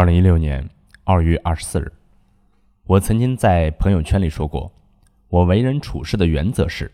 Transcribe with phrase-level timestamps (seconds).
[0.00, 0.66] 二零一六年
[1.04, 1.92] 二月二十四日，
[2.84, 4.72] 我曾经在朋友圈里说过，
[5.28, 6.90] 我为人处事的原则是，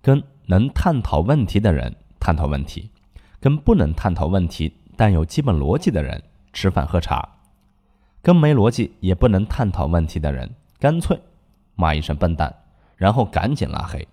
[0.00, 2.88] 跟能探讨问题的人探讨问题，
[3.40, 7.28] 跟不能探讨问题但有基本逻辑的人吃饭喝茶，
[8.22, 11.20] 跟没逻辑也不能探讨问题的人，干脆
[11.74, 12.54] 骂一声笨蛋，
[12.94, 14.06] 然后赶紧拉黑。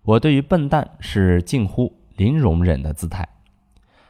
[0.00, 3.28] 我对于笨蛋是近乎零容忍的姿态，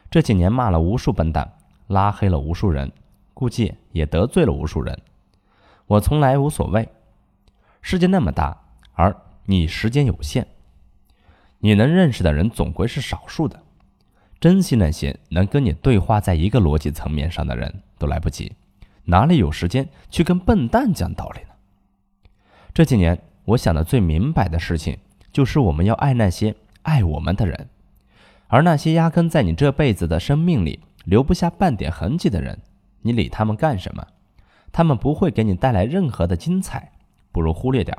[0.09, 1.51] 这几年骂了无数笨蛋。
[1.93, 2.91] 拉黑了无数人，
[3.33, 4.99] 估计也得罪了无数人。
[5.87, 6.89] 我从来无所谓。
[7.81, 8.57] 世界那么大，
[8.93, 10.47] 而你时间有限，
[11.59, 13.61] 你能认识的人总归是少数的。
[14.39, 18.53] 珍惜那些能跟你对话在一个逻辑层面上的人都来不及，
[19.05, 21.49] 哪里有时间去跟笨蛋讲道理呢？
[22.73, 24.97] 这几年，我想的最明白的事情，
[25.31, 27.69] 就是我们要爱那些爱我们的人，
[28.47, 30.79] 而那些压根在你这辈子的生命里。
[31.03, 32.61] 留不下半点痕迹的人，
[33.01, 34.07] 你理他们干什么？
[34.71, 36.91] 他们不会给你带来任何的精彩，
[37.31, 37.95] 不如忽略掉。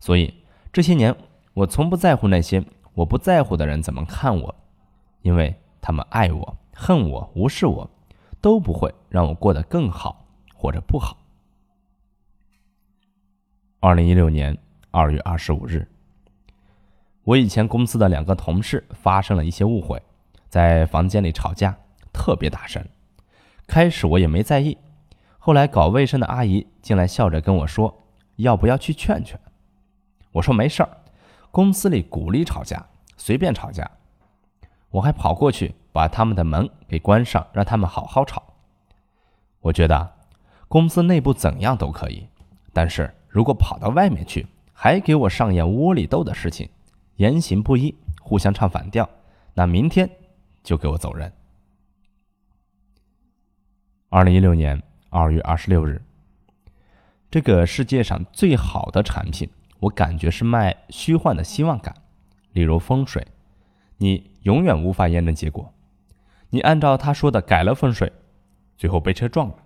[0.00, 0.32] 所以
[0.72, 1.14] 这些年，
[1.54, 4.54] 我从不在乎那些我不在乎的人怎么看我，
[5.22, 7.90] 因为他们爱我、恨我、无视我，
[8.40, 11.18] 都不会让我过得更好或者不好。
[13.80, 14.56] 二零一六年
[14.90, 15.86] 二月二十五日，
[17.24, 20.02] 我以前公司的两个同事发生了一些误会，
[20.48, 21.76] 在房间里吵架。
[22.18, 22.84] 特别大声，
[23.68, 24.76] 开始我也没在意，
[25.38, 28.02] 后来搞卫生的阿姨进来，笑着跟我说
[28.36, 29.38] ：“要不要去劝劝？”
[30.32, 30.90] 我说：“没事儿，
[31.52, 32.84] 公司里鼓励吵架，
[33.16, 33.88] 随便吵架。”
[34.90, 38.42] 我还跑过去把他们的门给关上，让他们好好吵。
[39.60, 40.14] 我觉得
[40.66, 42.26] 公司内部怎样都可以，
[42.72, 46.68] 但是如果跑到外面去，还给我上演窝里斗的事情，
[47.16, 49.08] 言行不一，互相唱反调，
[49.54, 50.10] 那明天
[50.64, 51.32] 就给我走人。
[54.10, 56.00] 二零一六年二月二十六日，
[57.30, 61.94] 这个世界上最好的产品，我感觉是卖虚幻的希望感。
[62.52, 63.26] 例如风水，
[63.98, 65.74] 你永远无法验证结果。
[66.48, 68.10] 你按照他说的改了风水，
[68.78, 69.56] 最后被车撞了，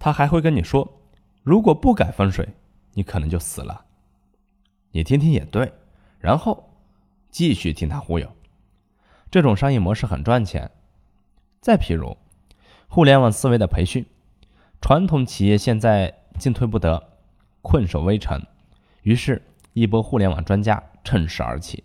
[0.00, 1.00] 他还会跟你说，
[1.44, 2.48] 如果不改风水，
[2.94, 3.84] 你可能就死了。
[4.90, 5.72] 你听听也对，
[6.18, 6.68] 然后
[7.30, 8.28] 继续听他忽悠。
[9.30, 10.68] 这种商业模式很赚钱。
[11.60, 12.16] 再譬如。
[12.94, 14.04] 互联网思维的培训，
[14.82, 17.02] 传统企业现在进退不得，
[17.62, 18.44] 困守危城。
[19.00, 19.40] 于是，
[19.72, 21.84] 一波互联网专家趁势而起，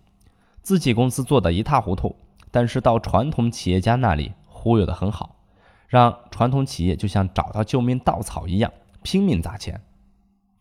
[0.62, 2.13] 自己公司做的一塌糊涂，
[2.51, 5.38] 但是到传统企业家那里忽悠的很好，
[5.88, 8.69] 让传统企业就像找到救命稻草一样
[9.01, 9.81] 拼命砸钱，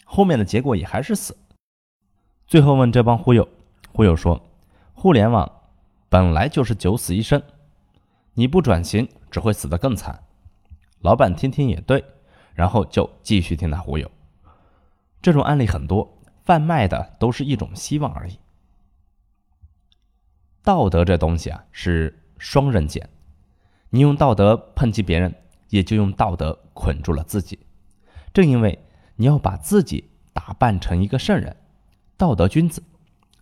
[0.05, 1.37] 后面的结果也还是死。
[2.47, 3.49] 最后问这帮忽悠，
[3.93, 4.41] 忽悠说
[4.95, 5.51] ：“互联网
[6.09, 7.43] 本来就是九死一生，
[8.35, 10.23] 你不转型只会死得更惨。”
[11.07, 12.05] 老板听听也对，
[12.53, 14.11] 然后就继续听他忽悠。
[15.23, 18.37] 这种案例很多，贩卖的都是一种希望而已。
[20.65, 23.09] 道德这东西啊是双刃剑，
[23.91, 25.33] 你用道德抨击别人，
[25.69, 27.61] 也就用道德捆住了自己。
[28.35, 28.77] 正因为
[29.15, 31.57] 你要把自己打扮成一个圣人、
[32.17, 32.83] 道德君子，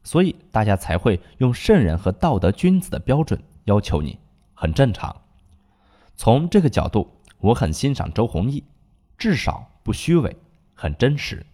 [0.02, 4.18] 所以大家才会用圣人和道德君子的标准要求你，
[4.52, 5.22] 很正常。
[6.14, 7.10] 从这个角度。
[7.38, 8.64] 我很欣赏周鸿祎，
[9.18, 10.36] 至少不虚伪，
[10.74, 11.44] 很真实。